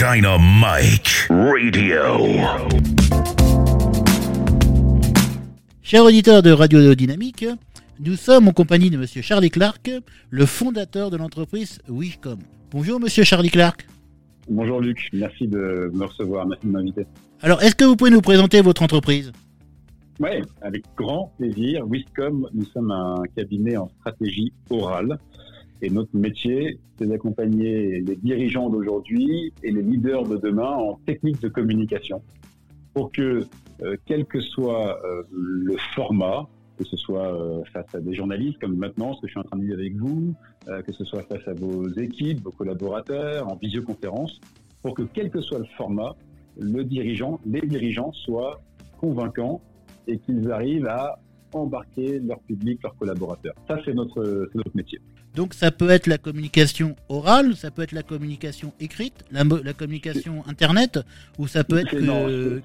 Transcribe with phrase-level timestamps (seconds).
[0.00, 2.40] Dynamite Radio.
[5.82, 7.44] Chers auditeurs de Radio Dynamique,
[8.02, 9.90] nous sommes en compagnie de Monsieur Charlie Clark,
[10.30, 12.38] le fondateur de l'entreprise Wishcom.
[12.70, 13.86] Bonjour Monsieur Charlie Clark.
[14.48, 17.06] Bonjour Luc, merci de me recevoir, merci de m'inviter.
[17.42, 19.32] Alors, est-ce que vous pouvez nous présenter votre entreprise?
[20.18, 20.30] Oui,
[20.62, 21.86] avec grand plaisir.
[21.86, 25.18] Wishcom, nous sommes un cabinet en stratégie orale.
[25.82, 31.40] Et notre métier, c'est d'accompagner les dirigeants d'aujourd'hui et les leaders de demain en technique
[31.40, 32.22] de communication
[32.92, 33.46] pour que,
[33.82, 38.58] euh, quel que soit euh, le format, que ce soit euh, face à des journalistes
[38.60, 40.34] comme maintenant, ce que je suis en train de dire avec vous,
[40.86, 44.38] que ce soit face à vos équipes, vos collaborateurs, en visioconférence,
[44.82, 46.14] pour que quel que soit le format,
[46.58, 48.60] le dirigeant, les dirigeants soient
[49.00, 49.62] convaincants
[50.06, 51.18] et qu'ils arrivent à
[51.54, 53.54] embarquer leur public, leurs collaborateurs.
[53.66, 55.00] Ça, c'est notre, notre métier.
[55.34, 59.72] Donc ça peut être la communication orale, ça peut être la communication écrite, la, la
[59.72, 60.98] communication internet,
[61.38, 61.90] ou ça peut être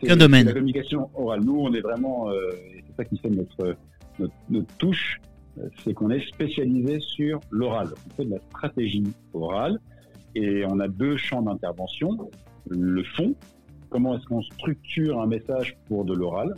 [0.01, 0.47] qu'un domaine.
[0.47, 1.41] La communication orale.
[1.41, 2.51] Nous, on est vraiment, euh,
[2.87, 3.75] c'est ça qui fait notre,
[4.49, 5.21] notre, touche,
[5.59, 7.89] euh, c'est qu'on est spécialisé sur l'oral.
[8.07, 9.79] On fait de la stratégie orale
[10.33, 12.31] et on a deux champs d'intervention.
[12.67, 13.35] Le fond,
[13.91, 16.55] comment est-ce qu'on structure un message pour de l'oral,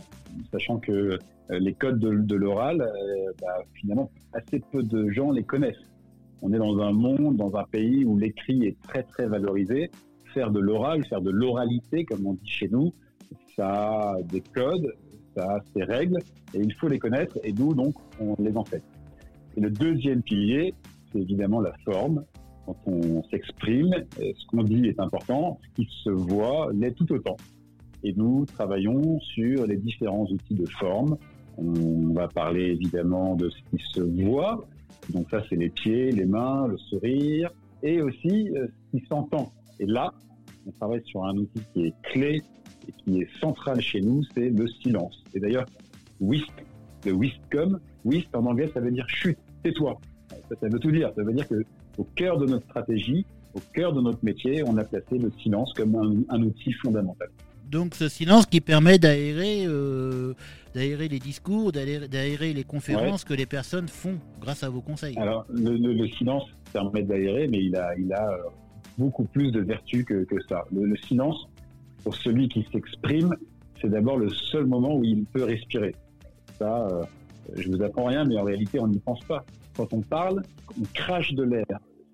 [0.50, 1.18] sachant que euh,
[1.50, 2.78] les codes de, l'oral,
[3.42, 5.76] bah, finalement, assez peu de gens les connaissent.
[6.42, 9.90] On est dans un monde, dans un pays où l'écrit est très très valorisé.
[10.34, 12.92] Faire de l'oral, faire de l'oralité, comme on dit chez nous,
[13.56, 14.94] ça a des codes,
[15.34, 16.18] ça a ses règles,
[16.54, 18.82] et il faut les connaître, et nous, donc, on les enseigne.
[19.56, 20.74] Et le deuxième pilier,
[21.10, 22.24] c'est évidemment la forme.
[22.66, 27.36] Quand on s'exprime, ce qu'on dit est important, ce qui se voit l'est tout autant.
[28.04, 31.16] Et nous travaillons sur les différents outils de forme.
[31.56, 34.68] On va parler évidemment de ce qui se voit,
[35.10, 37.50] donc ça, c'est les pieds, les mains, le sourire,
[37.82, 39.52] et aussi euh, ce qui s'entend.
[39.80, 40.12] Et là,
[40.66, 42.42] on travaille sur un outil qui est clé
[42.88, 45.22] et qui est central chez nous, c'est le silence.
[45.34, 45.66] Et d'ailleurs,
[46.20, 46.52] WISP,
[47.06, 49.98] le WISPcom, WISP en anglais, ça veut dire chute, tais-toi.
[50.28, 51.12] Ça, veut tout dire.
[51.14, 51.62] Ça veut dire que
[51.98, 55.72] au cœur de notre stratégie, au cœur de notre métier, on a placé le silence
[55.74, 57.28] comme un outil fondamental.
[57.70, 60.34] Donc ce silence qui permet d'aérer euh,
[60.74, 65.16] d'aérer les discours, d'aérer les conférences que les personnes font grâce à vos conseils.
[65.18, 68.38] Alors le, silence permet d'aérer, mais il a, il a euh,
[68.96, 70.64] beaucoup plus de vertus que, que ça.
[70.72, 71.48] Le, silence,
[72.04, 73.34] pour celui qui s'exprime,
[73.80, 75.94] c'est d'abord le seul moment où il peut respirer.
[76.58, 77.04] Ça, euh,
[77.56, 79.44] je vous apprends rien, mais en réalité, on n'y pense pas.
[79.76, 80.42] Quand on parle,
[80.80, 81.66] on crache de l'air.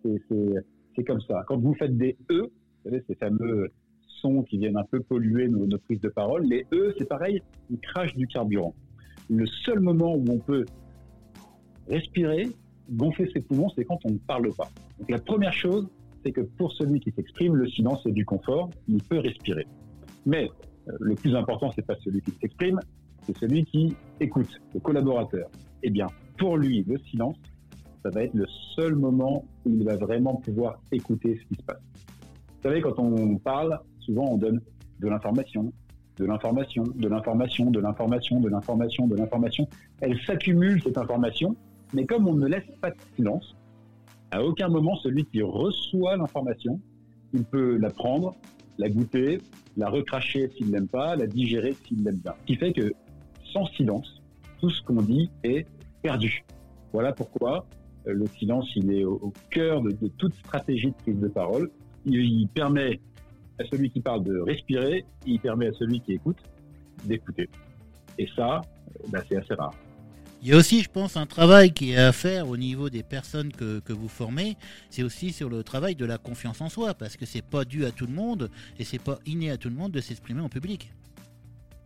[0.04, 1.44] C'est comme ça.
[1.46, 3.70] Quand vous faites des E, vous savez, ces fameux
[4.48, 6.44] qui viennent un peu polluer nos, prises de parole.
[6.44, 8.74] Les E, c'est pareil, ils crachent du carburant.
[9.28, 10.64] Le seul moment où on peut
[11.88, 12.48] respirer,
[12.90, 14.68] gonfler ses poumons, c'est quand on ne parle pas.
[14.98, 15.88] Donc la première chose,
[16.24, 19.66] c'est que pour celui qui s'exprime, le silence est du confort, il peut respirer.
[20.24, 20.48] Mais
[20.88, 22.80] euh, le plus important, c'est pas celui qui s'exprime,
[23.22, 25.50] c'est celui qui écoute, le collaborateur.
[25.82, 26.06] Eh bien,
[26.38, 27.36] pour lui, le silence,
[28.02, 31.64] ça va être le seul moment où il va vraiment pouvoir écouter ce qui se
[31.64, 31.82] passe.
[32.64, 34.60] Vous savez, quand on parle, souvent on donne
[35.00, 35.72] de l'information,
[36.18, 39.68] de l'information, de l'information, de l'information, de l'information, de l'information.
[40.00, 41.56] Elle s'accumule cette information,
[41.92, 43.56] mais comme on ne laisse pas de silence,
[44.30, 46.80] à aucun moment celui qui reçoit l'information,
[47.32, 48.34] il peut la prendre,
[48.78, 49.40] la goûter,
[49.76, 52.34] la recracher s'il l'aime pas, la digérer s'il l'aime bien.
[52.40, 52.92] Ce qui fait que
[53.52, 54.22] sans silence,
[54.60, 55.66] tout ce qu'on dit est
[56.02, 56.44] perdu.
[56.92, 57.66] Voilà pourquoi
[58.06, 61.70] euh, le silence, il est au, cœur de, toute stratégie de prise de parole.
[62.06, 63.00] il permet
[63.58, 66.38] à celui qui parle de respirer, il permet à celui qui écoute
[67.04, 67.48] d'écouter.
[68.18, 68.62] Et ça,
[69.08, 69.74] bah, c'est assez rare.
[70.42, 73.02] Il y a aussi, je pense, un travail qui est à faire au niveau des
[73.02, 74.56] personnes que, que vous formez.
[74.90, 77.86] C'est aussi sur le travail de la confiance en soi, parce que c'est pas dû
[77.86, 80.50] à tout le monde et c'est pas inné à tout le monde de s'exprimer en
[80.50, 80.92] public.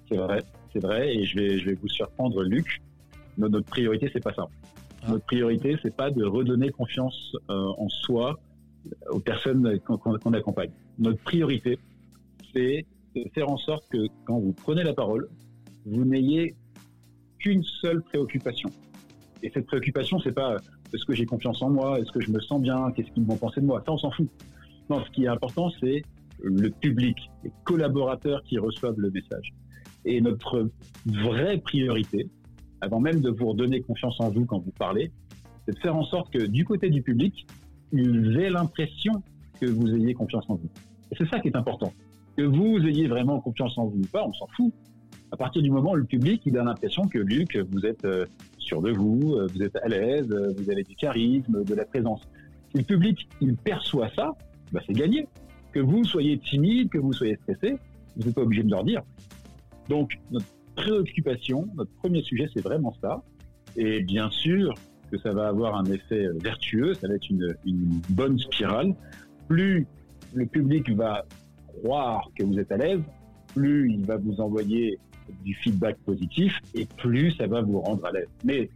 [0.09, 0.43] C'est vrai,
[0.73, 2.83] c'est vrai, et je vais, je vais vous surprendre, Luc.
[3.37, 4.49] Notre, notre priorité, c'est pas ça.
[5.03, 5.11] Ah.
[5.13, 8.41] Notre priorité, c'est pas de redonner confiance euh, en soi
[9.11, 10.71] aux personnes qu'on accompagne.
[10.99, 11.79] Notre priorité,
[12.53, 15.29] c'est de faire en sorte que quand vous prenez la parole,
[15.87, 16.55] vous n'ayez
[17.39, 18.69] qu'une seule préoccupation.
[19.43, 20.57] Et cette préoccupation, c'est pas
[20.93, 23.37] est-ce que j'ai confiance en moi, est-ce que je me sens bien, qu'est-ce qu'ils vont
[23.37, 23.83] penser de moi?
[23.85, 24.29] Ça, on s'en fout.
[24.91, 26.03] Non, ce qui est important, c'est
[26.43, 29.53] le public, les collaborateurs qui reçoivent le message.
[30.05, 30.71] Et notre
[31.07, 32.29] vraie priorité,
[32.81, 35.11] avant même de vous redonner confiance en vous quand vous parlez,
[35.67, 37.47] c'est de faire en sorte que du côté du public,
[37.93, 39.23] ils aient l'impression
[39.61, 40.71] que vous ayez confiance en vous.
[41.17, 41.93] C'est ça qui est important.
[42.37, 44.73] Que vous ayez vraiment confiance en vous ou pas, on s'en fout.
[45.31, 48.25] À partir du moment où le public, il a l'impression que Luc, vous êtes euh,
[48.59, 51.85] sûr de vous, euh, vous êtes à l'aise, euh, vous avez du charisme, de la
[51.85, 52.23] présence.
[52.71, 54.35] Si le public, il perçoit ça,
[54.73, 55.27] bah c'est gagné.
[55.73, 57.77] Que vous soyez timide, que vous soyez stressé,
[58.17, 59.03] vous n'êtes pas obligé de leur dire.
[59.89, 60.47] Donc, notre
[60.77, 63.23] préoccupation, notre premier sujet, c'est vraiment ça.
[63.77, 64.75] Et bien sûr
[65.11, 68.95] que ça va avoir un effet vertueux, ça va être une, une bonne spirale.
[69.47, 69.87] Plus
[70.35, 71.25] le public va
[71.83, 73.01] croire que vous êtes à l'aise,
[73.55, 74.99] plus il va vous envoyer
[75.45, 78.29] du feedback positif et plus ça va vous rendre à l'aise.
[78.45, 78.69] Mais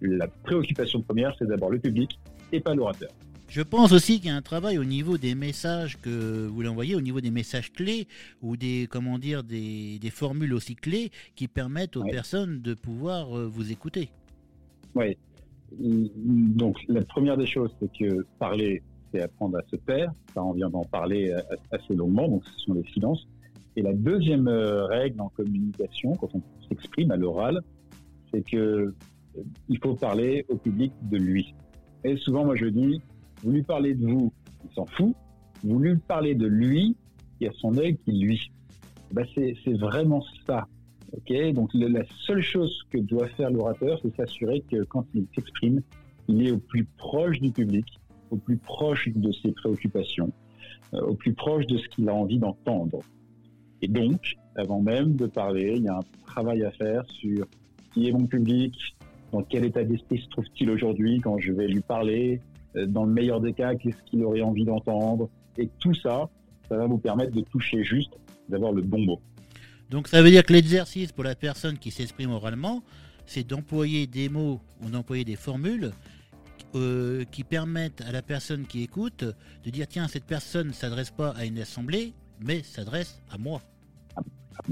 [0.00, 2.18] la préoccupation première, c'est d'abord le public
[2.52, 3.10] et pas l'orateur.
[3.48, 6.94] Je pense aussi qu'il y a un travail au niveau des messages que vous l'envoyez,
[6.94, 8.06] au niveau des messages clés
[8.42, 13.48] ou des comment dire des, formules aussi clés qui permettent aux personnes de pouvoir euh,
[13.48, 14.10] vous écouter.
[14.94, 15.16] Oui.
[15.72, 18.82] Donc la première des choses, c'est que parler,
[19.12, 20.12] c'est apprendre à se taire.
[20.34, 21.34] Ça, on vient d'en parler
[21.70, 22.28] assez longuement.
[22.28, 23.26] Donc ce sont les silences.
[23.76, 27.60] Et la deuxième euh, règle en communication, quand on s'exprime à l'oral,
[28.32, 28.94] c'est que euh,
[29.68, 31.54] il faut parler au public de lui.
[32.04, 33.00] Et souvent, moi, je dis,
[33.42, 34.32] vous lui parlez de vous,
[34.64, 35.14] il s'en fout.
[35.62, 36.96] Vous lui parlez de lui,
[37.40, 38.50] il y a son œil qui lui.
[39.12, 40.66] Ben, c'est vraiment ça.
[41.12, 45.82] Ok, donc la seule chose que doit faire l'orateur, c'est s'assurer que quand il s'exprime,
[46.28, 47.86] il est au plus proche du public,
[48.30, 50.32] au plus proche de ses préoccupations,
[50.94, 53.00] euh, au plus proche de ce qu'il a envie d'entendre.
[53.82, 57.46] Et donc, avant même de parler, il y a un travail à faire sur
[57.92, 58.74] qui est mon public,
[59.32, 62.40] dans quel état d'esprit se trouve-t-il aujourd'hui quand je vais lui parler,
[62.76, 65.28] euh, dans le meilleur des cas, qu'est-ce qu'il aurait envie d'entendre.
[65.56, 66.28] Et tout ça,
[66.68, 68.12] ça va vous permettre de toucher juste,
[68.48, 69.20] d'avoir le bon mot.
[69.90, 72.82] Donc ça veut dire que l'exercice pour la personne qui s'exprime oralement,
[73.26, 75.90] c'est d'employer des mots ou d'employer des formules
[76.74, 79.24] euh, qui permettent à la personne qui écoute
[79.64, 82.12] de dire tiens, cette personne ne s'adresse pas à une assemblée,
[82.44, 83.60] mais s'adresse à moi.
[84.16, 84.22] À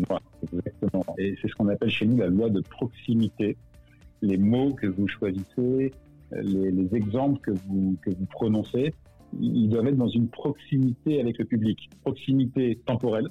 [0.09, 1.05] moi, exactement.
[1.19, 3.57] Et c'est ce qu'on appelle chez nous la loi de proximité.
[4.23, 5.93] Les mots que vous choisissez,
[6.33, 8.95] les, exemples que vous, que vous prononcez,
[9.41, 11.91] ils doivent être dans une proximité avec le public.
[12.03, 13.29] Proximité temporelle.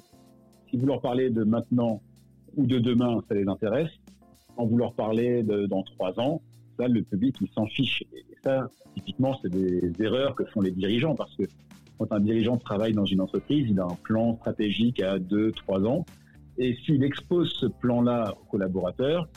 [0.70, 2.02] Si vous leur parlez de maintenant
[2.56, 3.90] ou de demain, ça les intéresse.
[4.56, 6.42] Quand vous leur parlez de, dans trois ans,
[6.78, 8.04] ça, le public, il s'en fiche.
[8.44, 11.44] Ça, typiquement, c'est des erreurs que font les dirigeants parce que
[11.98, 15.84] quand un dirigeant travaille dans une entreprise, il a un plan stratégique à deux, trois
[15.84, 16.06] ans.
[16.56, 19.28] Et s'il expose ce plan-là aux collaborateurs,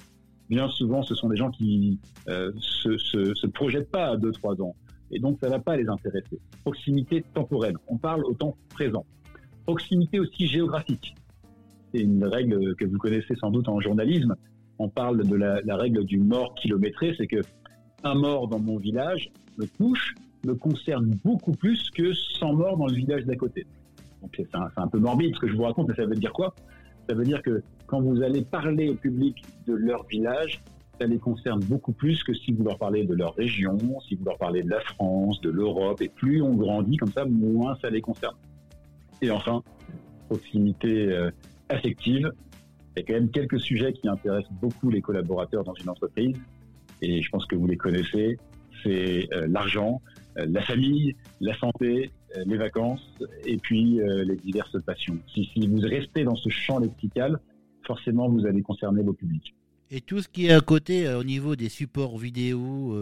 [0.50, 4.76] bien souvent, ce sont des gens qui euh, se, projettent pas à deux, trois ans.
[5.12, 6.40] Et donc, ça ne va pas les intéresser.
[6.64, 7.76] Proximité temporelle.
[7.88, 9.06] On parle au temps présent.
[9.66, 11.16] Proximité aussi géographique.
[11.94, 14.36] C'est une règle que vous connaissez sans doute en journalisme.
[14.80, 17.14] On parle de la règle du mort kilométré.
[17.18, 17.42] C'est que
[18.04, 20.16] un mort dans mon village me touche,
[20.46, 23.66] me concerne beaucoup plus que 100 morts dans le village d'à côté.
[24.22, 26.54] Donc c'est un, peu morbide ce que je vous raconte, mais ça veut dire quoi?
[27.10, 30.62] Ça veut dire que quand vous allez parler au public de leur village,
[31.00, 33.78] ça les concerne beaucoup plus que si vous leur parlez de leur région,
[34.08, 36.02] si vous leur parlez de la France, de l'Europe.
[36.02, 38.36] Et plus on grandit comme ça, moins ça les concerne.
[39.22, 39.64] Et enfin,
[40.30, 41.32] proximité euh,
[41.70, 42.32] affective.
[42.96, 46.36] Il y a quand même quelques sujets qui intéressent beaucoup les collaborateurs dans une entreprise.
[47.02, 48.38] Et je pense que vous les connaissez.
[48.84, 50.02] C'est euh, l'argent,
[50.38, 53.06] euh, la famille, la santé, euh, les vacances
[53.46, 55.18] et puis les diverses passions.
[55.34, 57.40] Si, vous restez dans ce champ lexical,
[57.86, 59.54] forcément vous allez concerner vos publics.
[59.94, 62.96] Et tout ce qui est à côté au niveau des supports vidéo,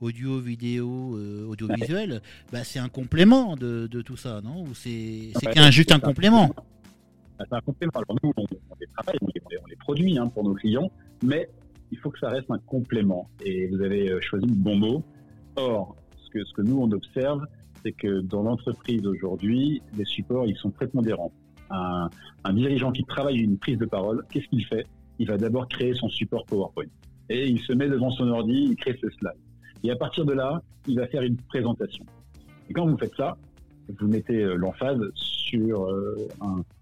[0.00, 1.16] audio, vidéo,
[1.48, 4.64] audiovisuel, bah, c'est un complément de, tout ça, non?
[4.64, 5.30] Ou c'est
[5.70, 6.50] juste un complément?
[7.38, 7.92] C'est un complément.
[7.94, 8.46] Alors nous, on,
[8.80, 10.90] les travaille, on les, produit hein, pour nos clients,
[11.22, 11.48] mais
[11.94, 13.28] il faut que ça reste un complément.
[13.44, 15.02] Et vous avez choisi le bon mot.
[15.54, 17.46] Or, ce que nous, on observe,
[17.82, 21.32] c'est que dans l'entreprise aujourd'hui, les supports, ils sont très pondérants.
[21.70, 22.10] Un,
[22.42, 24.86] un dirigeant qui travaille une prise de parole, qu'est-ce qu'il fait?
[25.20, 26.90] Il va d'abord créer son support PowerPoint.
[27.28, 29.40] Et il se met devant son ordi, il crée ce slide.
[29.84, 32.04] Et à partir de là, il va faire une présentation.
[32.68, 33.36] Et quand vous faites ça,
[34.00, 36.28] vous mettez euh, l'emphase sur euh,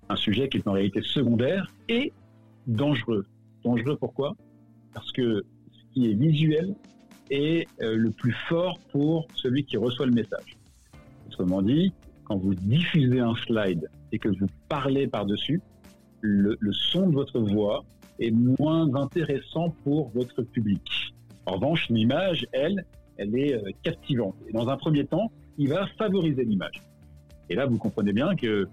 [0.09, 2.13] un sujet qui est en réalité secondaire et
[2.67, 3.27] dangereux.
[3.65, 4.35] Dangereux pourquoi?
[4.95, 6.75] Parce que ce qui est visuel
[7.31, 10.57] est euh, le plus fort pour celui qui reçoit le message.
[11.27, 11.93] Autrement dit,
[12.25, 15.61] quand vous diffusez un slide et que vous parlez par-dessus,
[16.21, 17.85] le, son de votre voix
[18.21, 21.15] est moins intéressant pour votre public.
[21.47, 22.85] En revanche, l'image, elle,
[23.17, 24.37] elle est euh, captivante.
[24.49, 26.83] Et dans un premier temps, il va favoriser l'image.
[27.49, 28.69] Et là, vous comprenez bien que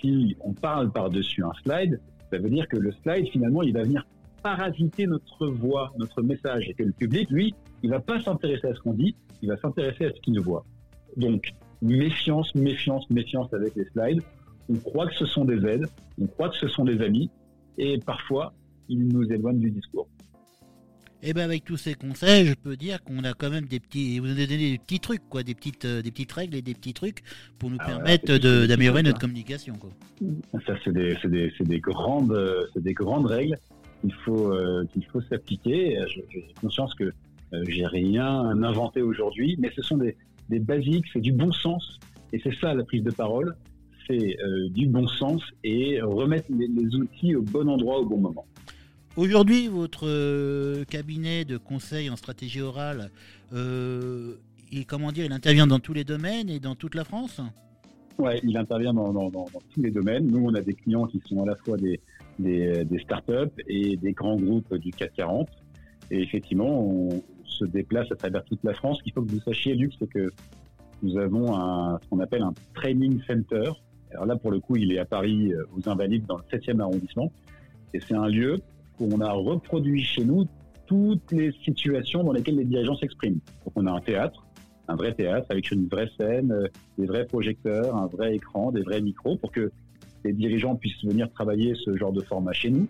[0.00, 2.00] si on parle par-dessus un slide,
[2.30, 4.06] ça veut dire que le slide, finalement, il va venir
[4.42, 8.74] parasiter notre voix, notre message, et que le public, lui, il va pas s'intéresser à
[8.74, 10.64] ce qu'on dit, il va s'intéresser à ce qu'il nous voit.
[11.16, 11.52] Donc,
[11.82, 14.22] méfiance, méfiance, méfiance avec les slides.
[14.68, 15.86] On croit que ce sont des aides,
[16.20, 17.30] on croit que ce sont des amis,
[17.78, 18.52] et parfois,
[18.88, 20.08] ils nous éloignent du discours.
[21.22, 23.80] Et eh bien avec tous ces conseils, je peux dire qu'on a quand même des
[23.80, 26.62] petits, vous avez donné des petits trucs, quoi, des petites, euh, des petites règles et
[26.62, 27.22] des petits trucs
[27.58, 29.74] pour nous ah permettre d'améliorer notre communication.
[29.76, 29.90] Quoi.
[30.66, 32.38] Ça, c'est des, des, des, grandes,
[32.74, 33.56] c'est des grandes règles
[34.00, 35.98] qu'il faut, euh, qu'il faut s'appliquer.
[36.08, 38.26] J'ai conscience que euh, j'ai rien
[38.62, 40.16] inventé aujourd'hui, mais ce sont des,
[40.48, 41.98] des basiques, c'est du bon sens,
[42.32, 43.54] et c'est ça la prise de parole,
[44.08, 44.36] c'est
[44.70, 48.46] du bon sens et remettre les outils au bon endroit au bon moment.
[49.16, 53.10] Aujourd'hui, votre euh, cabinet de conseil en stratégie orale,
[53.54, 54.34] euh,
[54.70, 57.40] il, comment dire, il intervient dans tous les domaines et dans toute la France?
[58.18, 60.26] Oui, il intervient dans, tous les domaines.
[60.26, 61.98] Nous, on a des clients qui sont à la fois des,
[62.38, 65.48] des, des startups et des grands groupes du CAC 40.
[66.10, 68.98] Et effectivement, on se déplace à travers toute la France.
[68.98, 70.30] Ce qu'il faut que vous sachiez, Luc, c'est que
[71.02, 73.72] nous avons un, ce qu'on appelle un training center.
[74.12, 76.80] Alors là, pour le coup, il est à Paris, euh, aux Invalides, dans le 7e
[76.80, 77.32] arrondissement.
[77.92, 78.60] Et c'est un lieu
[79.00, 80.46] où on a reproduit chez nous
[80.86, 83.40] toutes les situations dans lesquelles les dirigeants s'expriment.
[83.64, 84.46] Donc on a un théâtre,
[84.88, 88.82] un vrai théâtre avec une vraie scène, euh, des vrais projecteurs, un vrai écran, des
[88.82, 89.70] vrais micros pour que
[90.32, 92.86] dirigeants puissent venir travailler ce genre de format chez nous.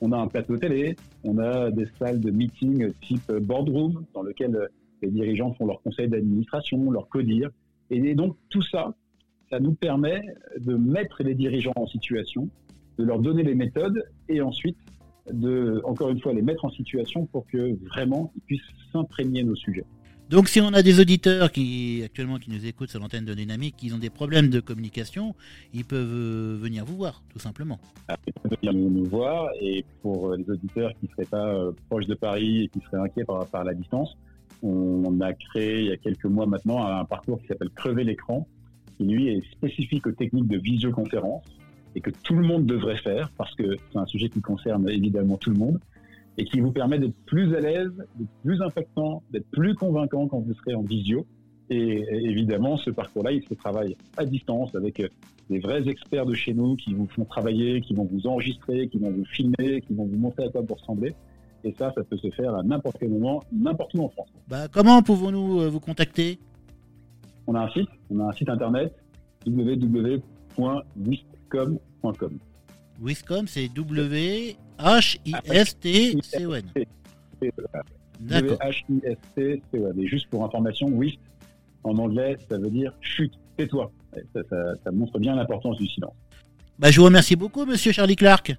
[0.00, 4.68] On a un plateau télé, on a des salles de meeting type boardroom dans lequel
[5.02, 7.50] les dirigeants font leur conseil d'administration, leur codir.
[7.90, 8.94] Et donc tout ça,
[9.50, 10.22] ça nous permet
[10.58, 12.48] de mettre les dirigeants en situation,
[12.98, 14.76] de leur donner les méthodes et ensuite
[15.32, 18.60] de, encore une fois, les mettre en situation pour que vraiment ils puissent
[18.92, 19.84] s'imprégner nos sujets.
[20.28, 23.76] Donc si on a des auditeurs qui actuellement qui nous écoutent sur l'antenne de Dynamique,
[23.76, 25.36] qui ont des problèmes de communication,
[25.72, 27.78] ils peuvent euh, venir vous voir, tout simplement.
[28.26, 32.06] Ils peuvent venir nous, voir et pour les auditeurs qui ne seraient pas euh, proches
[32.06, 34.16] de Paris et qui seraient inquiets par la distance,
[34.64, 38.48] on a créé il y a quelques mois maintenant un parcours qui s'appelle Crever l'écran,
[38.96, 41.44] qui lui est spécifique aux techniques de visioconférence
[41.94, 45.36] et que tout le monde devrait faire parce que c'est un sujet qui concerne évidemment
[45.36, 45.78] tout le monde
[46.38, 50.40] et qui vous permet d'être plus à l'aise, d'être plus impactant, d'être plus convaincant quand
[50.40, 51.26] vous serez en visio.
[51.68, 55.02] Et évidemment, ce parcours-là, il se travaille à distance avec
[55.50, 58.98] des vrais experts de chez nous qui vous font travailler, qui vont vous enregistrer, qui
[58.98, 61.14] vont vous filmer, qui vont vous montrer à quoi vous ressemblez.
[61.64, 64.28] Et ça, ça peut se faire à n'importe quel moment, n'importe où en France.
[64.48, 66.38] Bah, comment pouvons-nous euh, vous contacter?
[67.48, 68.94] On a un site, on a un site internet
[69.46, 70.22] www.wist
[70.96, 72.38] wiscom.com.
[73.00, 73.68] Wiscom, c'est
[74.78, 76.64] W-H-I-S-T-C-O-N.
[78.20, 80.00] W-H-I-S-T-C-O-N.
[80.00, 81.20] Et juste pour information, WIST,
[81.84, 83.90] en anglais, ça veut dire chute, tais-toi.
[84.32, 84.40] Ça,
[84.82, 86.14] ça, montre bien l'importance du silence.
[86.78, 88.54] Bah, je vous remercie beaucoup, monsieur Charlie Clark.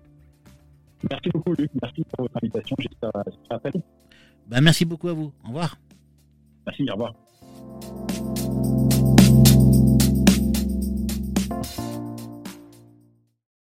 [1.10, 1.72] Merci beaucoup, Luc.
[1.82, 2.76] Merci pour votre invitation.
[2.80, 3.24] J'espère à
[4.48, 5.32] Bah, merci beaucoup à vous.
[5.44, 5.78] Au revoir.
[6.66, 7.14] Merci, au revoir.